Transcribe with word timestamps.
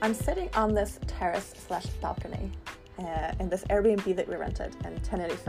I'm 0.00 0.14
sitting 0.14 0.48
on 0.54 0.74
this 0.74 1.00
terrace 1.08 1.52
slash 1.66 1.86
balcony 2.00 2.52
uh, 3.00 3.32
in 3.40 3.48
this 3.48 3.64
Airbnb 3.64 4.14
that 4.14 4.28
we 4.28 4.36
rented 4.36 4.76
in 4.84 4.96
Tenerife, 5.00 5.48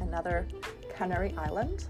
another 0.00 0.48
Canary 0.96 1.34
island. 1.36 1.84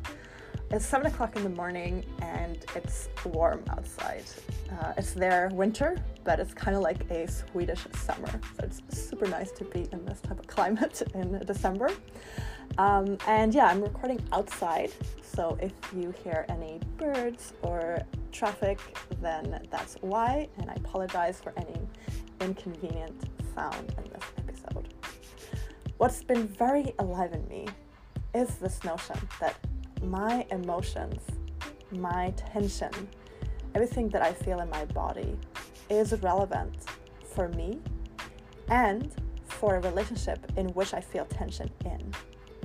It's 0.72 0.84
seven 0.84 1.06
o'clock 1.06 1.36
in 1.36 1.44
the 1.44 1.50
morning 1.50 2.04
and 2.20 2.64
it's 2.74 3.08
warm 3.24 3.62
outside. 3.70 4.24
Uh, 4.72 4.92
it's 4.96 5.12
their 5.12 5.50
winter, 5.52 5.96
but 6.24 6.40
it's 6.40 6.52
kind 6.52 6.76
of 6.76 6.82
like 6.82 7.08
a 7.12 7.28
Swedish 7.28 7.86
summer. 7.94 8.40
So 8.56 8.64
it's 8.64 8.82
super 8.90 9.28
nice 9.28 9.52
to 9.52 9.64
be 9.64 9.88
in 9.92 10.04
this 10.04 10.20
type 10.20 10.40
of 10.40 10.48
climate 10.48 11.02
in 11.14 11.38
December. 11.46 11.90
Um, 12.78 13.18
and 13.28 13.54
yeah, 13.54 13.66
I'm 13.66 13.82
recording 13.82 14.20
outside. 14.32 14.90
So 15.22 15.56
if 15.60 15.72
you 15.94 16.12
hear 16.24 16.44
any 16.48 16.80
birds 16.96 17.52
or 17.62 18.02
traffic, 18.32 18.78
then 19.20 19.66
that's 19.70 19.96
why. 20.00 20.48
And 20.58 20.70
I 20.70 20.74
apologize 20.74 21.40
for 21.40 21.52
any 21.56 21.78
inconvenient 22.40 23.28
sound 23.54 23.94
in 23.98 24.04
this 24.12 24.24
episode. 24.38 24.94
What's 25.98 26.22
been 26.22 26.46
very 26.48 26.94
alive 26.98 27.32
in 27.32 27.46
me 27.48 27.66
is 28.34 28.56
this 28.56 28.82
notion 28.84 29.16
that 29.40 29.56
my 30.02 30.46
emotions, 30.50 31.22
my 31.90 32.32
tension, 32.36 32.90
everything 33.74 34.08
that 34.10 34.22
I 34.22 34.32
feel 34.32 34.60
in 34.60 34.70
my 34.70 34.84
body 34.86 35.36
is 35.88 36.12
relevant 36.22 36.74
for 37.34 37.48
me 37.48 37.78
and 38.68 39.12
for 39.46 39.76
a 39.76 39.80
relationship 39.80 40.38
in 40.56 40.68
which 40.68 40.94
I 40.94 41.00
feel 41.00 41.24
tension 41.26 41.70
in. 41.84 42.12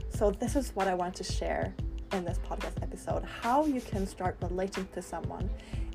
So, 0.09 0.31
this 0.31 0.55
is 0.55 0.73
what 0.75 0.87
I 0.87 0.93
want 0.93 1.13
to 1.15 1.23
share 1.23 1.75
in 2.13 2.23
this 2.23 2.39
podcast 2.39 2.81
episode 2.81 3.23
how 3.23 3.65
you 3.65 3.81
can 3.81 4.05
start 4.05 4.37
relating 4.41 4.87
to 4.93 5.01
someone 5.01 5.49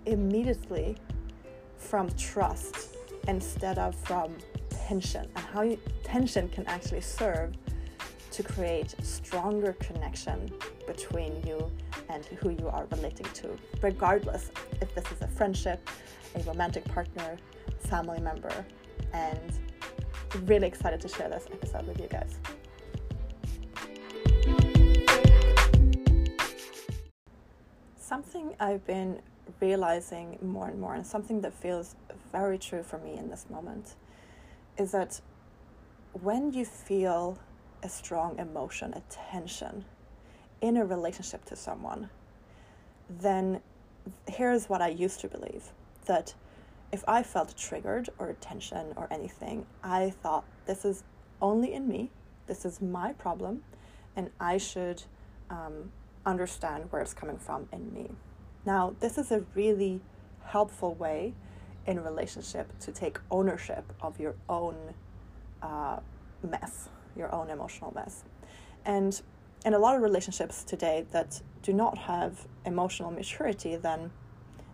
immediately 0.06 0.96
from 1.76 2.10
trust 2.10 2.96
instead 3.28 3.78
of 3.78 3.94
from 3.94 4.34
tension, 4.68 5.28
and 5.36 5.44
how 5.46 5.62
you, 5.62 5.78
tension 6.02 6.48
can 6.48 6.66
actually 6.66 7.00
serve 7.00 7.54
to 8.30 8.42
create 8.42 8.94
stronger 9.04 9.72
connection 9.74 10.50
between 10.86 11.42
you 11.46 11.70
and 12.08 12.24
who 12.24 12.50
you 12.50 12.68
are 12.68 12.86
relating 12.92 13.26
to, 13.34 13.56
regardless 13.82 14.50
if 14.80 14.94
this 14.94 15.04
is 15.12 15.20
a 15.22 15.28
friendship, 15.28 15.88
a 16.34 16.42
romantic 16.42 16.84
partner, 16.84 17.36
family 17.78 18.20
member, 18.20 18.64
and 19.12 19.58
really 20.44 20.66
excited 20.66 21.00
to 21.00 21.08
share 21.08 21.28
this 21.28 21.46
episode 21.52 21.86
with 21.86 22.00
you 22.00 22.06
guys. 22.06 22.38
Something 28.10 28.56
I've 28.58 28.84
been 28.88 29.22
realizing 29.60 30.36
more 30.42 30.66
and 30.66 30.80
more, 30.80 30.94
and 30.94 31.06
something 31.06 31.42
that 31.42 31.54
feels 31.54 31.94
very 32.32 32.58
true 32.58 32.82
for 32.82 32.98
me 32.98 33.16
in 33.16 33.30
this 33.30 33.46
moment, 33.48 33.94
is 34.76 34.90
that 34.90 35.20
when 36.20 36.52
you 36.52 36.64
feel 36.64 37.38
a 37.84 37.88
strong 37.88 38.36
emotion, 38.40 38.92
a 38.94 39.02
tension 39.08 39.84
in 40.60 40.76
a 40.76 40.84
relationship 40.84 41.44
to 41.44 41.54
someone, 41.54 42.10
then 43.08 43.60
here's 44.26 44.68
what 44.68 44.82
I 44.82 44.88
used 44.88 45.20
to 45.20 45.28
believe 45.28 45.70
that 46.06 46.34
if 46.90 47.04
I 47.06 47.22
felt 47.22 47.56
triggered 47.56 48.08
or 48.18 48.32
tension 48.40 48.92
or 48.96 49.06
anything, 49.12 49.66
I 49.84 50.10
thought 50.10 50.42
this 50.66 50.84
is 50.84 51.04
only 51.40 51.74
in 51.74 51.86
me, 51.86 52.10
this 52.48 52.64
is 52.64 52.82
my 52.82 53.12
problem, 53.12 53.62
and 54.16 54.30
I 54.40 54.58
should 54.58 55.04
um, 55.48 55.92
understand 56.26 56.86
where 56.90 57.02
it's 57.02 57.14
coming 57.14 57.38
from 57.38 57.68
in 57.72 57.92
me. 57.92 58.10
Now, 58.64 58.94
this 59.00 59.18
is 59.18 59.30
a 59.30 59.44
really 59.54 60.00
helpful 60.44 60.94
way 60.94 61.34
in 61.86 62.02
relationship 62.02 62.78
to 62.80 62.92
take 62.92 63.18
ownership 63.30 63.92
of 64.02 64.20
your 64.20 64.34
own 64.48 64.94
uh, 65.62 66.00
mess 66.42 66.88
your 67.16 67.32
own 67.34 67.50
emotional 67.50 67.92
mess. 67.94 68.24
And 68.84 69.20
in 69.64 69.74
a 69.74 69.78
lot 69.78 69.96
of 69.96 70.02
relationships 70.02 70.64
today 70.64 71.04
that 71.12 71.42
do 71.62 71.72
not 71.72 71.98
have 71.98 72.46
emotional 72.64 73.10
maturity, 73.10 73.76
then 73.76 74.10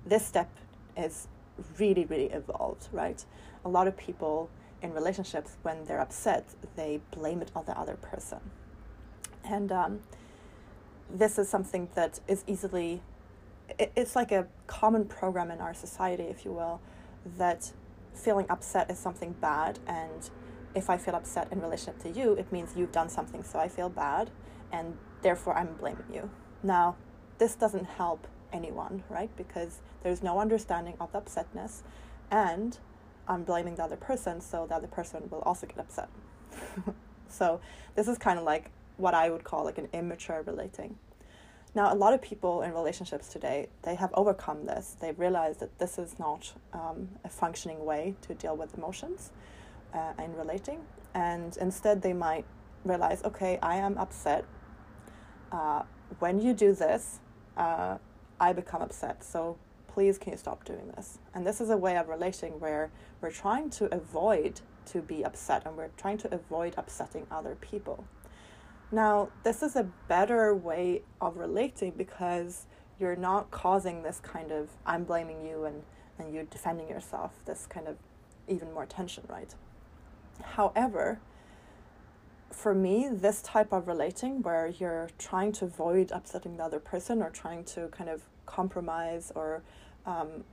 this 0.05 0.25
step 0.25 0.51
is 0.97 1.29
really, 1.79 2.05
really 2.05 2.27
evolved, 2.27 2.89
right? 2.93 3.25
A 3.65 3.69
lot 3.69 3.89
of 3.89 3.97
people 3.97 4.49
in 4.83 4.93
relationships, 4.93 5.57
when 5.63 5.85
they're 5.87 6.01
upset, 6.01 6.45
they 6.77 7.01
blame 7.11 7.43
it 7.43 7.51
on 7.57 7.65
the 7.65 7.77
other 7.79 7.97
person. 7.97 8.39
And 9.43 9.73
um, 9.73 10.01
this 11.11 11.39
is 11.39 11.49
something 11.49 11.89
that 11.95 12.21
is 12.27 12.45
easily, 12.47 13.03
it, 13.79 13.93
it's 13.97 14.17
like 14.17 14.33
a 14.33 14.47
common 14.67 15.05
program 15.05 15.51
in 15.51 15.61
our 15.61 15.75
society, 15.75 16.25
if 16.25 16.45
you 16.45 16.53
will, 16.53 16.81
that 17.39 17.73
feeling 18.15 18.47
upset 18.49 18.91
is 18.91 18.99
something 18.99 19.33
bad 19.41 19.79
and 19.87 20.31
if 20.77 20.91
I 20.91 20.99
feel 20.99 21.15
upset 21.15 21.49
in 21.51 21.61
relationship 21.61 21.99
to 22.03 22.11
you, 22.11 22.35
it 22.35 22.53
means 22.53 22.75
you've 22.77 22.93
done 22.93 23.09
something, 23.09 23.43
so 23.43 23.59
I 23.59 23.67
feel 23.67 23.89
bad, 23.89 24.31
and 24.71 24.97
therefore 25.23 25.57
I'm 25.57 25.73
blaming 25.75 26.05
you. 26.13 26.31
Now, 26.63 26.97
this 27.39 27.55
doesn't 27.55 27.87
help 27.87 28.29
anyone, 28.53 29.03
right? 29.09 29.35
Because 29.37 29.81
there's 30.03 30.23
no 30.23 30.39
understanding 30.39 30.95
of 31.01 31.13
the 31.13 31.23
upsetness, 31.23 31.81
and 32.31 32.79
I'm 33.27 33.43
blaming 33.43 33.77
the 33.77 33.85
other 33.85 33.97
person, 33.97 34.43
so 34.43 34.67
the 34.69 34.75
other 34.75 34.87
person 34.87 35.29
will 35.31 35.41
also 35.41 35.67
get 35.67 35.79
upset. 35.79 36.11
so, 37.29 37.59
this 37.95 38.07
is 38.07 38.19
kind 38.19 38.39
of 38.39 38.45
like 38.45 38.71
what 38.97 39.15
I 39.15 39.31
would 39.31 39.45
call 39.45 39.65
like 39.65 39.79
an 39.79 39.89
immature 39.93 40.43
relating. 40.47 40.99
Now, 41.75 41.93
a 41.93 41.95
lot 41.95 42.15
of 42.15 42.23
people 42.23 42.63
in 42.63 42.73
relationships 42.73 43.29
today, 43.29 43.69
they 43.83 43.95
have 43.97 44.11
overcome 44.15 44.65
this. 44.65 44.97
They 44.99 45.13
realize 45.13 45.59
that 45.59 45.79
this 45.79 45.99
is 45.99 46.19
not 46.19 46.55
um, 46.73 47.09
a 47.23 47.29
functioning 47.29 47.85
way 47.85 48.15
to 48.23 48.35
deal 48.35 48.57
with 48.57 48.77
emotions 48.79 49.31
uh, 49.93 50.13
and 50.19 50.35
relating. 50.39 50.81
And 51.15 51.55
instead, 51.59 52.01
they 52.01 52.15
might 52.15 52.47
realize, 52.85 53.23
okay, 53.25 53.59
I 53.63 53.77
am 53.77 53.99
upset. 53.99 54.45
Uh, 55.53 55.83
when 56.19 56.41
you 56.41 56.55
do 56.55 56.73
this, 56.73 57.21
uh, 57.59 57.99
I 58.41 58.53
become 58.55 58.81
upset. 58.81 59.23
So 59.23 59.59
please, 59.87 60.19
can 60.19 60.33
you 60.33 60.39
stop 60.39 60.65
doing 60.65 60.93
this? 60.97 61.19
And 61.35 61.47
this 61.47 61.61
is 61.61 61.71
a 61.71 61.77
way 61.77 61.97
of 61.97 62.09
relating 62.09 62.61
where 62.61 62.91
we're 63.21 63.31
trying 63.31 63.71
to 63.71 63.95
avoid 63.95 64.61
to 64.87 65.01
be 65.01 65.25
upset 65.25 65.67
and 65.67 65.77
we're 65.77 65.91
trying 65.97 66.19
to 66.19 66.35
avoid 66.35 66.75
upsetting 66.77 67.27
other 67.31 67.55
people. 67.55 68.05
Now, 68.93 69.31
this 69.43 69.63
is 69.63 69.75
a 69.75 69.89
better 70.07 70.55
way 70.55 71.03
of 71.21 71.37
relating 71.37 71.93
because 71.93 72.67
you're 73.01 73.17
not 73.17 73.51
causing 73.51 74.03
this 74.03 74.21
kind 74.21 74.53
of 74.53 74.71
I'm 74.87 75.05
blaming 75.05 75.45
you 75.45 75.65
and, 75.65 75.83
and 76.19 76.33
you 76.33 76.47
defending 76.51 76.89
yourself, 76.89 77.33
this 77.45 77.67
kind 77.67 77.89
of 77.89 77.97
even 78.49 78.73
more 78.73 78.87
tension, 78.87 79.25
right? 79.29 79.53
However, 80.43 81.19
for 82.53 82.75
me, 82.75 83.09
this 83.11 83.43
type 83.43 83.73
of 83.73 83.89
relating 83.89 84.41
where 84.43 84.69
you're 84.69 85.11
trying 85.19 85.53
to 85.53 85.65
avoid 85.65 86.11
upsetting 86.13 86.57
the 86.57 86.63
other 86.63 86.79
person 86.79 87.23
or 87.23 87.31
trying 87.31 87.65
to 87.65 87.89
kind 87.89 88.09
of 88.09 88.23
compromise 88.47 89.33
or 89.35 89.63
um, 90.07 90.45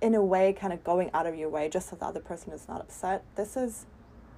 in 0.00 0.14
a 0.14 0.24
way 0.24 0.52
kind 0.52 0.72
of 0.72 0.82
going 0.82 1.10
out 1.12 1.26
of 1.26 1.34
your 1.36 1.50
way 1.50 1.68
just 1.68 1.90
so 1.90 1.96
the 1.96 2.04
other 2.06 2.20
person 2.20 2.52
is 2.52 2.66
not 2.66 2.80
upset, 2.80 3.22
this 3.36 3.56
is 3.56 3.86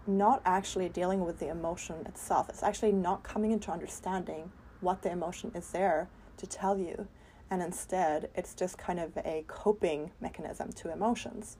not 0.06 0.42
actually 0.44 0.88
dealing 0.88 1.24
with 1.24 1.38
the 1.38 1.48
emotion 1.48 1.96
itself. 2.06 2.48
It's 2.48 2.62
actually 2.62 2.92
not 2.92 3.22
coming 3.22 3.52
into 3.52 3.70
understanding 3.70 4.50
what 4.80 5.02
the 5.02 5.10
emotion 5.10 5.52
is 5.54 5.70
there 5.70 6.08
to 6.38 6.46
tell 6.46 6.76
you. 6.78 7.06
And 7.50 7.62
instead, 7.62 8.30
it's 8.34 8.54
just 8.54 8.78
kind 8.78 8.98
of 8.98 9.16
a 9.18 9.44
coping 9.46 10.10
mechanism 10.20 10.72
to 10.72 10.92
emotions. 10.92 11.56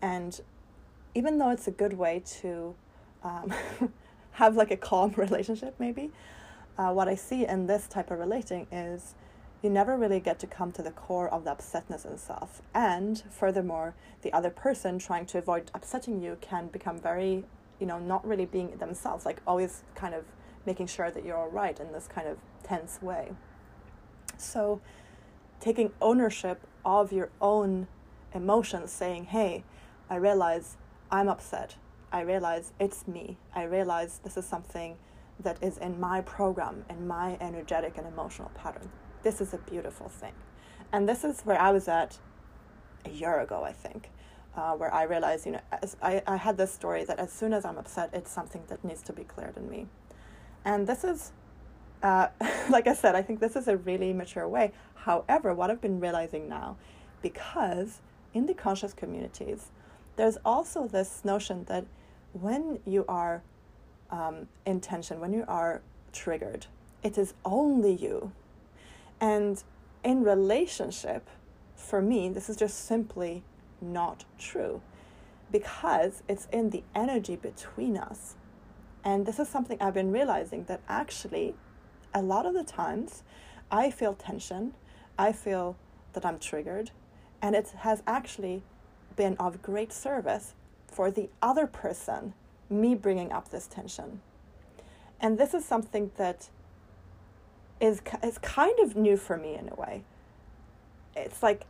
And 0.00 0.40
even 1.14 1.38
though 1.38 1.50
it's 1.50 1.66
a 1.66 1.72
good 1.72 1.94
way 1.94 2.22
to 2.40 2.74
um, 3.22 3.52
have 4.32 4.56
like 4.56 4.70
a 4.70 4.76
calm 4.76 5.12
relationship, 5.16 5.74
maybe, 5.78 6.10
uh, 6.78 6.92
what 6.92 7.08
I 7.08 7.14
see 7.14 7.46
in 7.46 7.66
this 7.66 7.86
type 7.86 8.10
of 8.10 8.18
relating 8.18 8.66
is 8.72 9.14
you 9.62 9.70
never 9.70 9.96
really 9.96 10.20
get 10.20 10.38
to 10.40 10.46
come 10.46 10.72
to 10.72 10.82
the 10.82 10.90
core 10.90 11.28
of 11.28 11.44
the 11.44 11.50
upsetness 11.50 12.04
itself. 12.04 12.60
And 12.74 13.22
furthermore, 13.30 13.94
the 14.22 14.32
other 14.32 14.50
person 14.50 14.98
trying 14.98 15.24
to 15.26 15.38
avoid 15.38 15.70
upsetting 15.72 16.20
you 16.20 16.36
can 16.40 16.66
become 16.66 16.98
very, 16.98 17.44
you 17.84 17.88
know, 17.88 17.98
not 17.98 18.26
really 18.26 18.46
being 18.46 18.74
themselves, 18.78 19.26
like 19.26 19.42
always 19.46 19.82
kind 19.94 20.14
of 20.14 20.24
making 20.64 20.86
sure 20.86 21.10
that 21.10 21.22
you're 21.22 21.36
all 21.36 21.50
right 21.50 21.78
in 21.78 21.92
this 21.92 22.08
kind 22.08 22.26
of 22.26 22.38
tense 22.62 23.02
way. 23.02 23.32
So, 24.38 24.80
taking 25.60 25.92
ownership 26.00 26.66
of 26.82 27.12
your 27.12 27.28
own 27.42 27.86
emotions, 28.32 28.90
saying, 28.90 29.24
hey, 29.24 29.64
I 30.08 30.16
realize 30.16 30.78
I'm 31.10 31.28
upset. 31.28 31.76
I 32.10 32.22
realize 32.22 32.72
it's 32.80 33.06
me. 33.06 33.36
I 33.54 33.64
realize 33.64 34.18
this 34.24 34.38
is 34.38 34.46
something 34.46 34.96
that 35.40 35.62
is 35.62 35.76
in 35.76 36.00
my 36.00 36.22
program, 36.22 36.86
in 36.88 37.06
my 37.06 37.36
energetic 37.38 37.98
and 37.98 38.06
emotional 38.06 38.50
pattern. 38.54 38.88
This 39.22 39.42
is 39.42 39.52
a 39.52 39.58
beautiful 39.58 40.08
thing. 40.08 40.32
And 40.90 41.06
this 41.06 41.22
is 41.22 41.42
where 41.42 41.60
I 41.60 41.70
was 41.70 41.86
at 41.86 42.16
a 43.04 43.10
year 43.10 43.40
ago, 43.40 43.62
I 43.62 43.72
think, 43.72 44.08
uh, 44.56 44.72
where 44.74 44.92
I 44.92 45.04
realized, 45.04 45.46
you 45.46 45.52
know, 45.52 45.60
I, 46.02 46.22
I 46.26 46.36
had 46.36 46.56
this 46.56 46.72
story 46.72 47.04
that 47.04 47.18
as 47.18 47.32
soon 47.32 47.52
as 47.52 47.64
I'm 47.64 47.76
upset, 47.76 48.10
it's 48.12 48.30
something 48.30 48.62
that 48.68 48.84
needs 48.84 49.02
to 49.02 49.12
be 49.12 49.24
cleared 49.24 49.56
in 49.56 49.68
me. 49.68 49.86
And 50.64 50.86
this 50.86 51.04
is, 51.04 51.32
uh, 52.02 52.28
like 52.70 52.86
I 52.86 52.94
said, 52.94 53.14
I 53.14 53.22
think 53.22 53.40
this 53.40 53.56
is 53.56 53.68
a 53.68 53.76
really 53.76 54.12
mature 54.12 54.48
way. 54.48 54.72
However, 54.94 55.54
what 55.54 55.70
I've 55.70 55.80
been 55.80 56.00
realizing 56.00 56.48
now, 56.48 56.76
because 57.20 58.00
in 58.32 58.46
the 58.46 58.54
conscious 58.54 58.92
communities, 58.92 59.70
there's 60.16 60.38
also 60.44 60.86
this 60.86 61.24
notion 61.24 61.64
that 61.64 61.84
when 62.32 62.78
you 62.86 63.04
are 63.08 63.42
um, 64.10 64.48
in 64.64 64.80
tension, 64.80 65.20
when 65.20 65.32
you 65.32 65.44
are 65.48 65.82
triggered, 66.12 66.66
it 67.02 67.18
is 67.18 67.34
only 67.44 67.92
you. 67.92 68.32
And 69.20 69.62
in 70.04 70.22
relationship, 70.22 71.28
for 71.74 72.00
me, 72.00 72.28
this 72.28 72.48
is 72.48 72.56
just 72.56 72.86
simply 72.86 73.42
not 73.92 74.24
true 74.38 74.80
because 75.52 76.22
it's 76.28 76.48
in 76.50 76.70
the 76.70 76.82
energy 76.94 77.36
between 77.36 77.96
us. 77.96 78.34
And 79.04 79.26
this 79.26 79.38
is 79.38 79.48
something 79.48 79.76
I've 79.80 79.94
been 79.94 80.10
realizing 80.10 80.64
that 80.64 80.80
actually, 80.88 81.54
a 82.14 82.22
lot 82.22 82.46
of 82.46 82.54
the 82.54 82.64
times, 82.64 83.22
I 83.70 83.90
feel 83.90 84.14
tension, 84.14 84.74
I 85.18 85.32
feel 85.32 85.76
that 86.14 86.24
I'm 86.24 86.38
triggered, 86.38 86.90
and 87.42 87.54
it 87.54 87.68
has 87.78 88.02
actually 88.06 88.62
been 89.16 89.36
of 89.36 89.62
great 89.62 89.92
service 89.92 90.54
for 90.86 91.10
the 91.10 91.28
other 91.42 91.66
person, 91.66 92.32
me 92.70 92.94
bringing 92.94 93.30
up 93.30 93.50
this 93.50 93.66
tension. 93.66 94.20
And 95.20 95.38
this 95.38 95.54
is 95.54 95.64
something 95.64 96.10
that 96.16 96.48
is, 97.80 98.00
is 98.22 98.38
kind 98.38 98.78
of 98.80 98.96
new 98.96 99.16
for 99.16 99.36
me 99.36 99.54
in 99.54 99.68
a 99.68 99.74
way. 99.74 100.02
It's 101.14 101.42
like 101.42 101.66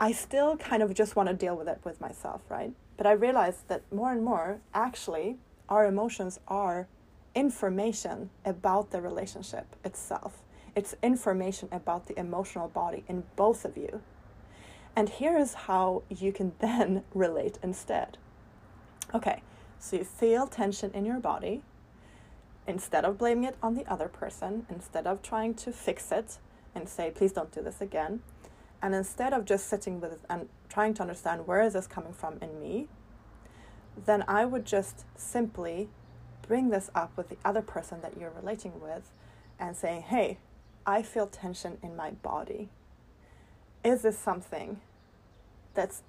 I 0.00 0.12
still 0.12 0.56
kind 0.56 0.82
of 0.82 0.94
just 0.94 1.16
want 1.16 1.28
to 1.28 1.34
deal 1.34 1.56
with 1.56 1.68
it 1.68 1.80
with 1.82 2.00
myself, 2.00 2.42
right? 2.48 2.72
But 2.96 3.06
I 3.06 3.12
realize 3.12 3.64
that 3.68 3.82
more 3.92 4.12
and 4.12 4.24
more, 4.24 4.60
actually, 4.72 5.38
our 5.68 5.86
emotions 5.86 6.38
are 6.46 6.86
information 7.34 8.30
about 8.44 8.90
the 8.90 9.00
relationship 9.00 9.76
itself. 9.84 10.42
It's 10.76 10.94
information 11.02 11.68
about 11.72 12.06
the 12.06 12.18
emotional 12.18 12.68
body 12.68 13.04
in 13.08 13.24
both 13.34 13.64
of 13.64 13.76
you. 13.76 14.00
And 14.94 15.08
here 15.08 15.36
is 15.36 15.54
how 15.54 16.02
you 16.08 16.32
can 16.32 16.52
then 16.60 17.02
relate 17.12 17.58
instead. 17.62 18.18
Okay, 19.14 19.42
so 19.80 19.96
you 19.96 20.04
feel 20.04 20.46
tension 20.46 20.92
in 20.92 21.04
your 21.04 21.18
body. 21.18 21.62
Instead 22.68 23.04
of 23.04 23.18
blaming 23.18 23.44
it 23.44 23.56
on 23.62 23.74
the 23.74 23.86
other 23.90 24.08
person, 24.08 24.66
instead 24.68 25.06
of 25.06 25.22
trying 25.22 25.54
to 25.54 25.72
fix 25.72 26.12
it 26.12 26.38
and 26.74 26.88
say, 26.88 27.10
please 27.10 27.32
don't 27.32 27.50
do 27.50 27.62
this 27.62 27.80
again, 27.80 28.20
and 28.82 28.94
instead 28.94 29.32
of 29.32 29.44
just 29.44 29.66
sitting 29.66 30.00
with 30.00 30.12
it 30.12 30.20
and 30.28 30.48
trying 30.68 30.94
to 30.94 31.02
understand 31.02 31.46
where 31.46 31.62
is 31.62 31.72
this 31.72 31.86
coming 31.86 32.12
from 32.12 32.38
in 32.40 32.60
me, 32.60 32.88
then 34.06 34.24
I 34.28 34.44
would 34.44 34.64
just 34.64 35.04
simply 35.16 35.88
bring 36.46 36.70
this 36.70 36.90
up 36.94 37.16
with 37.16 37.28
the 37.28 37.36
other 37.44 37.62
person 37.62 38.00
that 38.02 38.18
you're 38.18 38.30
relating 38.30 38.80
with 38.80 39.10
and 39.58 39.76
saying, 39.76 40.02
hey, 40.02 40.38
I 40.86 41.02
feel 41.02 41.26
tension 41.26 41.78
in 41.82 41.96
my 41.96 42.12
body. 42.12 42.68
Is 43.84 44.02
this 44.02 44.18
something 44.18 44.80
that's 45.74 46.02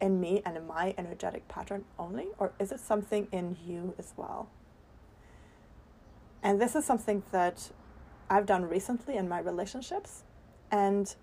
in 0.00 0.20
me 0.20 0.42
and 0.44 0.56
in 0.56 0.66
my 0.66 0.94
energetic 0.96 1.48
pattern 1.48 1.84
only, 1.98 2.28
or 2.38 2.52
is 2.58 2.72
it 2.72 2.80
something 2.80 3.28
in 3.32 3.56
you 3.66 3.94
as 3.98 4.12
well? 4.16 4.48
And 6.42 6.60
this 6.60 6.74
is 6.74 6.84
something 6.84 7.22
that 7.32 7.70
I've 8.28 8.46
done 8.46 8.68
recently 8.68 9.16
in 9.16 9.28
my 9.28 9.40
relationships. 9.40 10.22
And 10.70 11.14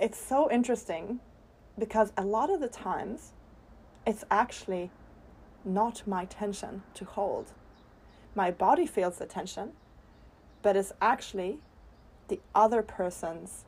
it's 0.00 0.18
so 0.18 0.50
interesting 0.50 1.20
because 1.78 2.10
a 2.16 2.24
lot 2.24 2.50
of 2.50 2.60
the 2.60 2.68
times 2.68 3.32
it's 4.06 4.24
actually 4.30 4.90
not 5.62 6.02
my 6.06 6.24
tension 6.24 6.82
to 6.94 7.04
hold. 7.04 7.52
My 8.34 8.50
body 8.50 8.86
feels 8.86 9.18
the 9.18 9.26
tension, 9.26 9.72
but 10.62 10.74
it's 10.74 10.92
actually 11.02 11.58
the 12.28 12.40
other 12.54 12.80
person's 12.80 13.66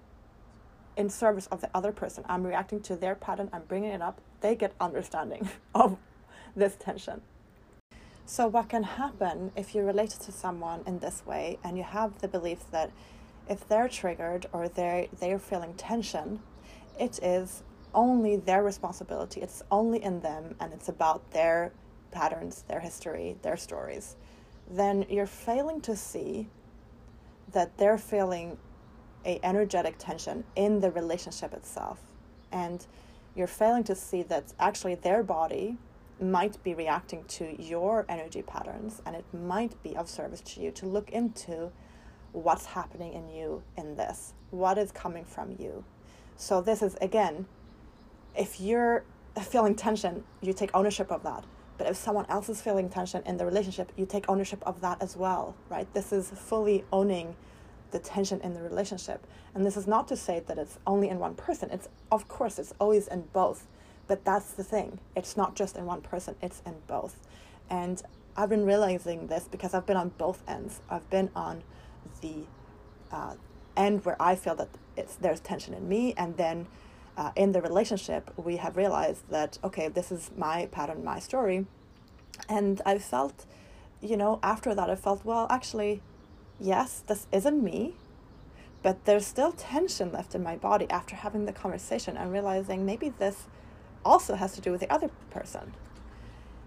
in 0.96 1.10
service 1.10 1.46
of 1.48 1.60
the 1.60 1.70
other 1.74 1.92
person. 1.92 2.24
I'm 2.26 2.44
reacting 2.44 2.80
to 2.82 2.96
their 2.96 3.14
pattern, 3.14 3.50
I'm 3.52 3.64
bringing 3.68 3.90
it 3.90 4.00
up, 4.00 4.20
they 4.40 4.54
get 4.54 4.72
understanding 4.80 5.50
of 5.74 5.98
this 6.56 6.76
tension. 6.76 7.20
So, 8.24 8.46
what 8.46 8.70
can 8.70 8.84
happen 8.84 9.52
if 9.56 9.74
you're 9.74 9.84
related 9.84 10.20
to 10.20 10.32
someone 10.32 10.82
in 10.86 11.00
this 11.00 11.26
way 11.26 11.58
and 11.62 11.76
you 11.76 11.84
have 11.84 12.20
the 12.20 12.28
belief 12.28 12.70
that 12.70 12.90
if 13.48 13.66
they're 13.68 13.88
triggered 13.88 14.46
or 14.52 14.68
they're, 14.68 15.06
they're 15.20 15.38
feeling 15.38 15.74
tension, 15.74 16.40
it 16.98 17.18
is 17.22 17.62
only 17.94 18.36
their 18.36 18.62
responsibility. 18.62 19.40
It's 19.40 19.62
only 19.70 20.02
in 20.02 20.20
them 20.20 20.54
and 20.60 20.72
it's 20.72 20.88
about 20.88 21.30
their 21.32 21.72
patterns, 22.10 22.64
their 22.68 22.80
history, 22.80 23.36
their 23.42 23.56
stories. 23.56 24.16
Then 24.70 25.06
you're 25.08 25.26
failing 25.26 25.80
to 25.82 25.96
see 25.96 26.48
that 27.52 27.76
they're 27.78 27.98
feeling 27.98 28.56
a 29.24 29.38
energetic 29.42 29.96
tension 29.98 30.44
in 30.56 30.80
the 30.80 30.90
relationship 30.90 31.52
itself. 31.52 32.00
And 32.50 32.84
you're 33.34 33.46
failing 33.46 33.84
to 33.84 33.94
see 33.94 34.22
that 34.24 34.52
actually 34.58 34.94
their 34.94 35.22
body 35.22 35.76
might 36.20 36.62
be 36.62 36.74
reacting 36.74 37.24
to 37.24 37.60
your 37.60 38.04
energy 38.08 38.42
patterns 38.42 39.02
and 39.04 39.16
it 39.16 39.24
might 39.32 39.80
be 39.82 39.96
of 39.96 40.08
service 40.08 40.40
to 40.40 40.60
you 40.60 40.70
to 40.70 40.86
look 40.86 41.10
into 41.10 41.72
what's 42.32 42.66
happening 42.66 43.12
in 43.12 43.28
you 43.28 43.62
in 43.76 43.96
this, 43.96 44.32
what 44.50 44.78
is 44.78 44.92
coming 44.92 45.24
from 45.24 45.56
you. 45.58 45.84
So, 46.36 46.60
this 46.60 46.82
is 46.82 46.96
again 47.00 47.46
if 48.36 48.60
you're 48.60 49.04
feeling 49.40 49.74
tension, 49.74 50.24
you 50.40 50.52
take 50.52 50.70
ownership 50.74 51.10
of 51.10 51.22
that. 51.22 51.44
But 51.78 51.86
if 51.86 51.96
someone 51.96 52.26
else 52.28 52.48
is 52.48 52.60
feeling 52.60 52.88
tension 52.88 53.22
in 53.26 53.36
the 53.36 53.44
relationship, 53.44 53.92
you 53.96 54.06
take 54.06 54.28
ownership 54.28 54.62
of 54.64 54.80
that 54.82 55.02
as 55.02 55.16
well, 55.16 55.56
right? 55.68 55.92
This 55.94 56.12
is 56.12 56.30
fully 56.30 56.84
owning 56.92 57.34
the 57.90 57.98
tension 57.98 58.40
in 58.40 58.54
the 58.54 58.62
relationship. 58.62 59.26
And 59.54 59.66
this 59.66 59.76
is 59.76 59.86
not 59.86 60.08
to 60.08 60.16
say 60.16 60.42
that 60.46 60.58
it's 60.58 60.78
only 60.86 61.08
in 61.08 61.18
one 61.18 61.34
person. 61.34 61.70
It's 61.70 61.88
of 62.10 62.28
course 62.28 62.58
it's 62.58 62.72
always 62.78 63.08
in 63.08 63.22
both. 63.32 63.66
But 64.06 64.24
that's 64.24 64.52
the 64.52 64.64
thing. 64.64 64.98
It's 65.16 65.36
not 65.36 65.54
just 65.54 65.76
in 65.76 65.86
one 65.86 66.02
person, 66.02 66.36
it's 66.42 66.62
in 66.66 66.74
both. 66.86 67.16
And 67.70 68.02
I've 68.36 68.48
been 68.48 68.64
realizing 68.64 69.26
this 69.26 69.48
because 69.50 69.74
I've 69.74 69.86
been 69.86 69.96
on 69.96 70.10
both 70.10 70.42
ends. 70.48 70.80
I've 70.88 71.08
been 71.10 71.30
on 71.36 71.62
the 72.22 72.46
uh, 73.14 73.34
end 73.76 74.04
where 74.04 74.16
I 74.20 74.34
feel 74.34 74.54
that 74.56 74.70
it's 74.96 75.16
there's 75.16 75.40
tension 75.40 75.74
in 75.74 75.88
me 75.88 76.14
and 76.16 76.36
then 76.36 76.66
uh, 77.16 77.30
in 77.36 77.52
the 77.52 77.60
relationship, 77.60 78.30
we 78.36 78.56
have 78.56 78.76
realized 78.76 79.28
that, 79.28 79.58
okay, 79.62 79.88
this 79.88 80.10
is 80.10 80.30
my 80.36 80.66
pattern, 80.66 81.04
my 81.04 81.18
story. 81.18 81.66
And 82.48 82.80
I 82.86 82.98
felt, 82.98 83.44
you 84.00 84.16
know, 84.16 84.38
after 84.42 84.74
that, 84.74 84.88
I 84.88 84.94
felt, 84.94 85.24
well, 85.24 85.46
actually, 85.50 86.00
yes, 86.58 87.02
this 87.06 87.26
isn't 87.30 87.62
me, 87.62 87.94
but 88.82 89.04
there's 89.04 89.26
still 89.26 89.52
tension 89.52 90.10
left 90.10 90.34
in 90.34 90.42
my 90.42 90.56
body 90.56 90.88
after 90.90 91.14
having 91.14 91.44
the 91.44 91.52
conversation 91.52 92.16
and 92.16 92.32
realizing 92.32 92.86
maybe 92.86 93.10
this 93.10 93.46
also 94.04 94.34
has 94.34 94.54
to 94.54 94.60
do 94.60 94.72
with 94.72 94.80
the 94.80 94.92
other 94.92 95.10
person. 95.30 95.74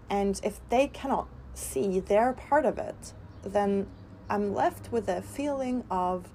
And 0.08 0.40
if 0.44 0.60
they 0.68 0.86
cannot 0.86 1.26
see 1.54 1.98
their 1.98 2.32
part 2.32 2.64
of 2.64 2.78
it, 2.78 3.12
then 3.42 3.88
I'm 4.28 4.54
left 4.54 4.90
with 4.92 5.08
a 5.08 5.22
feeling 5.22 5.84
of 5.90 6.28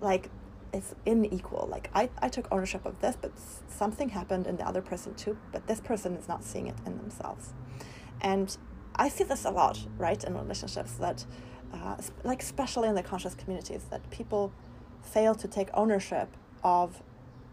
like 0.00 0.30
it's 0.72 0.94
unequal. 1.06 1.68
Like 1.70 1.90
I, 1.94 2.10
I 2.20 2.28
took 2.28 2.46
ownership 2.52 2.84
of 2.84 3.00
this, 3.00 3.16
but 3.20 3.32
something 3.68 4.10
happened 4.10 4.46
in 4.46 4.56
the 4.56 4.66
other 4.66 4.82
person 4.82 5.14
too, 5.14 5.36
but 5.52 5.66
this 5.66 5.80
person 5.80 6.14
is 6.14 6.28
not 6.28 6.44
seeing 6.44 6.66
it 6.66 6.76
in 6.86 6.98
themselves. 6.98 7.52
And 8.20 8.56
I 8.96 9.08
see 9.08 9.24
this 9.24 9.44
a 9.44 9.50
lot, 9.50 9.78
right, 9.96 10.22
in 10.22 10.36
relationships 10.36 10.92
that, 10.94 11.24
uh, 11.72 11.96
like 12.24 12.42
especially 12.42 12.88
in 12.88 12.94
the 12.94 13.02
conscious 13.02 13.34
communities, 13.34 13.84
that 13.90 14.08
people 14.10 14.52
fail 15.02 15.34
to 15.36 15.48
take 15.48 15.68
ownership 15.72 16.28
of 16.62 17.02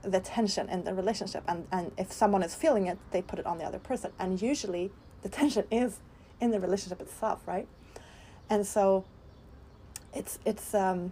the 0.02 0.20
tension 0.20 0.70
in 0.70 0.84
the 0.84 0.94
relationship. 0.94 1.44
And, 1.48 1.68
and 1.72 1.92
if 1.98 2.12
someone 2.12 2.44
is 2.44 2.56
feeling 2.56 2.88
it, 2.88 2.98
they 3.12 3.22
put 3.22 3.40
it 3.40 3.46
on 3.46 3.58
the 3.58 3.64
other 3.64 3.80
person. 3.80 4.12
And 4.20 4.42
usually 4.42 4.92
the 5.22 5.30
tension 5.30 5.66
is 5.72 6.00
in 6.42 6.52
the 6.52 6.60
relationship 6.60 7.02
itself, 7.02 7.48
right? 7.48 7.68
And 8.50 8.66
so 8.66 9.06
it's, 10.14 10.40
it's, 10.46 10.74
um, 10.74 11.12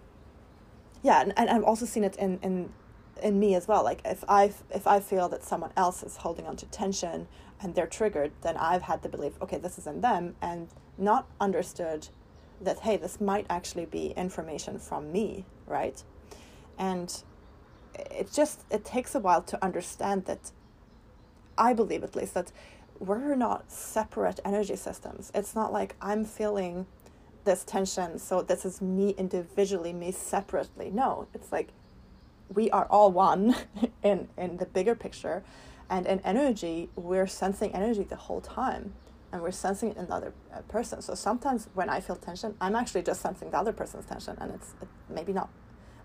yeah, 1.02 1.20
and, 1.20 1.32
and 1.36 1.50
I've 1.50 1.64
also 1.64 1.84
seen 1.84 2.04
it 2.04 2.16
in, 2.16 2.38
in 2.42 2.70
in 3.22 3.38
me 3.38 3.54
as 3.54 3.68
well. 3.68 3.82
Like 3.84 4.00
if 4.04 4.24
I 4.28 4.52
if 4.70 4.86
I 4.86 5.00
feel 5.00 5.28
that 5.28 5.42
someone 5.42 5.72
else 5.76 6.02
is 6.02 6.18
holding 6.18 6.46
on 6.46 6.56
to 6.56 6.66
tension 6.66 7.26
and 7.60 7.74
they're 7.74 7.86
triggered, 7.86 8.32
then 8.42 8.56
I've 8.56 8.82
had 8.82 9.02
the 9.02 9.08
belief, 9.08 9.32
okay, 9.40 9.58
this 9.58 9.78
is 9.78 9.86
in 9.86 10.00
them, 10.00 10.36
and 10.42 10.68
not 10.98 11.26
understood 11.40 12.08
that 12.60 12.80
hey, 12.80 12.96
this 12.96 13.20
might 13.20 13.46
actually 13.48 13.86
be 13.86 14.08
information 14.16 14.78
from 14.78 15.12
me, 15.12 15.44
right? 15.66 16.02
And 16.78 17.22
it 17.94 18.32
just 18.32 18.64
it 18.70 18.84
takes 18.84 19.14
a 19.14 19.20
while 19.20 19.42
to 19.42 19.64
understand 19.64 20.26
that. 20.26 20.52
I 21.56 21.72
believe 21.72 22.02
at 22.02 22.16
least 22.16 22.34
that 22.34 22.50
we're 22.98 23.36
not 23.36 23.70
separate 23.70 24.40
energy 24.44 24.74
systems. 24.74 25.30
It's 25.36 25.54
not 25.54 25.72
like 25.72 25.94
I'm 26.00 26.24
feeling 26.24 26.86
this 27.44 27.64
tension 27.64 28.18
so 28.18 28.42
this 28.42 28.64
is 28.64 28.80
me 28.80 29.10
individually 29.10 29.92
me 29.92 30.10
separately. 30.12 30.90
No 30.90 31.28
it's 31.34 31.52
like 31.52 31.68
we 32.52 32.70
are 32.70 32.86
all 32.86 33.10
one 33.12 33.56
in 34.02 34.28
in 34.36 34.58
the 34.58 34.66
bigger 34.66 34.94
picture. 34.94 35.42
And 35.90 36.06
in 36.06 36.20
energy 36.20 36.90
we're 36.96 37.26
sensing 37.26 37.74
energy 37.74 38.04
the 38.04 38.16
whole 38.16 38.40
time 38.40 38.94
and 39.32 39.42
we're 39.42 39.50
sensing 39.50 39.90
it 39.90 39.96
in 39.96 40.06
the 40.06 40.14
other 40.14 40.32
uh, 40.52 40.60
person. 40.62 41.02
So 41.02 41.14
sometimes 41.14 41.68
when 41.74 41.88
i 41.88 42.00
feel 42.00 42.16
tension 42.16 42.54
i'm 42.60 42.74
actually 42.74 43.02
just 43.02 43.20
sensing 43.20 43.50
the 43.50 43.58
other 43.58 43.72
person's 43.72 44.06
tension 44.06 44.36
and 44.40 44.52
it's 44.54 44.74
it 44.82 44.88
maybe 45.08 45.32
not 45.32 45.48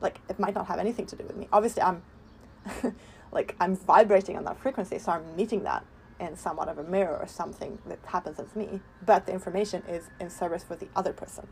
like 0.02 0.20
it 0.30 0.40
might 0.40 0.56
not 0.56 0.68
have 0.68 0.80
anything 0.80 1.06
to 1.08 1.16
do 1.16 1.24
with 1.24 1.36
me. 1.36 1.48
Obviously 1.52 1.82
i'm 1.84 2.02
like 3.32 3.56
I'm 3.60 3.76
vibrating 3.76 4.38
on 4.38 4.44
that 4.46 4.60
frequency, 4.60 5.00
so 5.00 5.12
I'm 5.12 5.36
meeting 5.36 5.64
that 5.64 5.86
in 6.20 6.36
somewhat 6.36 6.68
of 6.68 6.78
a 6.78 6.84
mirror 6.84 7.18
or 7.18 7.28
something 7.28 7.78
that 7.88 8.00
happens 8.06 8.40
as 8.40 8.56
me, 8.56 8.82
but 9.06 9.26
the 9.26 9.32
information 9.32 9.84
is 9.88 10.10
in 10.20 10.30
service 10.30 10.64
for 10.64 10.76
the 10.76 10.88
other 10.96 11.14
person. 11.14 11.48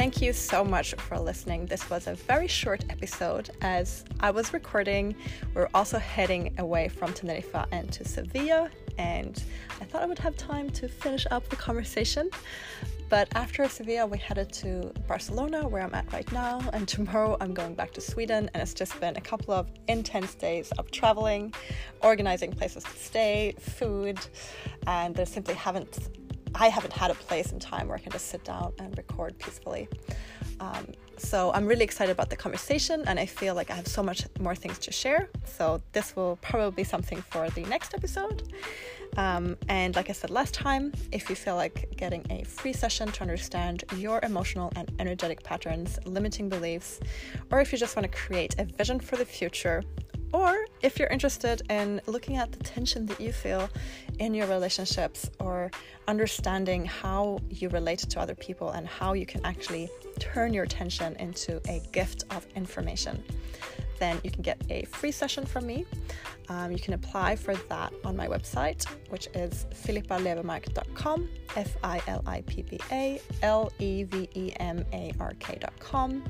Thank 0.00 0.22
you 0.22 0.32
so 0.32 0.64
much 0.64 0.94
for 0.94 1.18
listening. 1.18 1.66
This 1.66 1.90
was 1.90 2.06
a 2.06 2.14
very 2.14 2.48
short 2.48 2.84
episode 2.88 3.50
as 3.60 4.02
I 4.20 4.30
was 4.30 4.54
recording. 4.54 5.14
We're 5.52 5.68
also 5.74 5.98
heading 5.98 6.54
away 6.58 6.88
from 6.88 7.12
Tenerife 7.12 7.54
and 7.70 7.92
to 7.92 8.08
Sevilla, 8.08 8.70
and 8.96 9.42
I 9.78 9.84
thought 9.84 10.02
I 10.02 10.06
would 10.06 10.18
have 10.18 10.38
time 10.38 10.70
to 10.70 10.88
finish 10.88 11.26
up 11.30 11.46
the 11.50 11.56
conversation. 11.56 12.30
But 13.10 13.28
after 13.34 13.68
Sevilla, 13.68 14.06
we 14.06 14.18
headed 14.18 14.52
to 14.52 14.92
Barcelona, 15.08 15.66
where 15.66 15.82
I'm 15.82 15.92
at 15.96 16.10
right 16.12 16.30
now, 16.30 16.60
and 16.72 16.86
tomorrow 16.86 17.36
I'm 17.40 17.52
going 17.52 17.74
back 17.74 17.90
to 17.94 18.00
Sweden. 18.00 18.48
And 18.54 18.62
it's 18.62 18.72
just 18.72 18.98
been 19.00 19.16
a 19.16 19.20
couple 19.20 19.52
of 19.52 19.68
intense 19.88 20.36
days 20.36 20.70
of 20.78 20.92
traveling, 20.92 21.52
organizing 22.02 22.52
places 22.52 22.84
to 22.84 22.96
stay, 22.96 23.56
food, 23.58 24.20
and 24.86 25.16
there 25.16 25.26
simply 25.26 25.54
haven't 25.54 26.08
I 26.54 26.68
haven't 26.68 26.92
had 26.92 27.10
a 27.10 27.14
place 27.14 27.52
and 27.52 27.60
time 27.60 27.88
where 27.88 27.96
I 27.96 28.00
can 28.00 28.12
just 28.12 28.28
sit 28.28 28.44
down 28.44 28.72
and 28.78 28.96
record 28.96 29.38
peacefully. 29.38 29.88
Um, 30.60 30.86
so 31.16 31.52
I'm 31.52 31.66
really 31.66 31.84
excited 31.84 32.12
about 32.12 32.30
the 32.30 32.36
conversation, 32.36 33.02
and 33.06 33.18
I 33.18 33.26
feel 33.26 33.54
like 33.54 33.70
I 33.70 33.74
have 33.74 33.86
so 33.86 34.02
much 34.02 34.24
more 34.38 34.54
things 34.54 34.78
to 34.80 34.92
share. 34.92 35.28
So 35.44 35.82
this 35.92 36.16
will 36.16 36.36
probably 36.40 36.82
be 36.82 36.84
something 36.84 37.20
for 37.22 37.50
the 37.50 37.62
next 37.62 37.94
episode. 37.94 38.52
Um, 39.16 39.56
and 39.68 39.96
like 39.96 40.08
I 40.08 40.12
said 40.12 40.30
last 40.30 40.54
time, 40.54 40.92
if 41.12 41.28
you 41.28 41.36
feel 41.36 41.56
like 41.56 41.94
getting 41.96 42.24
a 42.30 42.44
free 42.44 42.72
session 42.72 43.10
to 43.12 43.22
understand 43.22 43.84
your 43.96 44.20
emotional 44.22 44.72
and 44.76 44.90
energetic 44.98 45.42
patterns, 45.42 45.98
limiting 46.04 46.48
beliefs, 46.48 47.00
or 47.50 47.60
if 47.60 47.72
you 47.72 47.78
just 47.78 47.96
want 47.96 48.10
to 48.10 48.16
create 48.16 48.54
a 48.58 48.64
vision 48.64 49.00
for 49.00 49.16
the 49.16 49.24
future 49.24 49.82
or 50.32 50.64
if 50.82 50.98
you're 50.98 51.08
interested 51.08 51.62
in 51.70 52.00
looking 52.06 52.36
at 52.36 52.52
the 52.52 52.62
tension 52.62 53.06
that 53.06 53.20
you 53.20 53.32
feel 53.32 53.68
in 54.18 54.34
your 54.34 54.46
relationships 54.46 55.30
or 55.40 55.70
understanding 56.08 56.84
how 56.84 57.38
you 57.48 57.68
relate 57.70 58.00
to 58.00 58.20
other 58.20 58.34
people 58.34 58.70
and 58.70 58.86
how 58.86 59.12
you 59.12 59.26
can 59.26 59.44
actually 59.44 59.88
turn 60.18 60.52
your 60.52 60.66
tension 60.66 61.16
into 61.16 61.60
a 61.68 61.80
gift 61.92 62.24
of 62.30 62.46
information, 62.54 63.22
then 64.00 64.20
you 64.24 64.30
can 64.30 64.42
get 64.42 64.60
a 64.68 64.84
free 64.86 65.12
session 65.12 65.46
from 65.46 65.66
me. 65.66 65.86
Um, 66.48 66.72
you 66.72 66.78
can 66.80 66.94
apply 66.94 67.36
for 67.36 67.54
that 67.54 67.92
on 68.04 68.16
my 68.16 68.26
website, 68.26 68.84
which 69.10 69.28
is 69.34 69.66
filippalevemark.com, 69.72 71.28
F 71.54 71.76
I 71.84 72.02
L 72.08 72.24
I 72.26 72.40
P 72.42 72.64
P 72.64 72.80
A 72.90 73.20
L 73.42 73.70
E 73.78 74.02
V 74.02 74.28
E 74.34 74.52
M 74.58 74.84
A 74.92 75.12
R 75.20 75.32
K.com. 75.38 76.24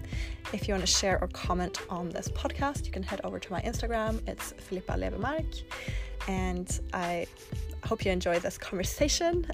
If 0.53 0.69
you 0.69 0.75
want 0.75 0.85
to 0.85 0.93
share 0.93 1.19
or 1.23 1.29
comment 1.29 1.81
on 1.89 2.11
this 2.11 2.29
podcast, 2.29 2.85
you 2.85 2.93
can 2.93 3.03
head 3.03 3.23
over 3.25 3.39
to 3.39 3.51
my 3.51 3.63
Instagram. 3.63 4.21
It's 4.29 4.53
Filippa 4.53 4.99
Levemark. 4.99 5.63
And 6.29 6.69
I 6.93 7.27
hope 7.85 8.05
you 8.05 8.13
enjoy 8.13 8.41
this 8.41 8.59
conversation. 8.59 9.47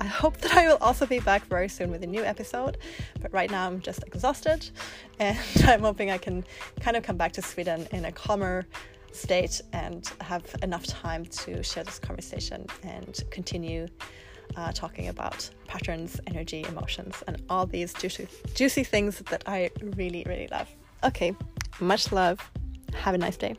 I 0.00 0.06
hope 0.06 0.38
that 0.38 0.56
I 0.56 0.68
will 0.68 0.78
also 0.80 1.06
be 1.06 1.20
back 1.20 1.46
very 1.46 1.68
soon 1.68 1.90
with 1.90 2.02
a 2.02 2.06
new 2.06 2.22
episode. 2.22 2.78
But 3.20 3.32
right 3.32 3.50
now 3.50 3.66
I'm 3.66 3.80
just 3.80 4.02
exhausted 4.04 4.68
and 5.18 5.38
I'm 5.64 5.80
hoping 5.80 6.10
I 6.10 6.18
can 6.18 6.44
kind 6.80 6.96
of 6.96 7.02
come 7.02 7.16
back 7.16 7.32
to 7.32 7.42
Sweden 7.42 7.88
in 7.92 8.04
a 8.04 8.12
calmer 8.12 8.66
state 9.12 9.60
and 9.72 10.10
have 10.20 10.44
enough 10.62 10.86
time 10.86 11.24
to 11.24 11.62
share 11.62 11.84
this 11.84 11.98
conversation 11.98 12.66
and 12.82 13.22
continue 13.30 13.88
uh, 14.56 14.72
talking 14.72 15.08
about 15.08 15.48
patterns, 15.66 16.20
energy, 16.26 16.64
emotions, 16.68 17.22
and 17.26 17.42
all 17.48 17.66
these 17.66 17.92
juicy, 17.94 18.28
juicy 18.54 18.84
things 18.84 19.18
that 19.30 19.42
I 19.46 19.70
really, 19.96 20.24
really 20.26 20.48
love. 20.50 20.68
Okay, 21.04 21.34
much 21.80 22.12
love. 22.12 22.50
Have 22.94 23.14
a 23.14 23.18
nice 23.18 23.36
day. 23.36 23.56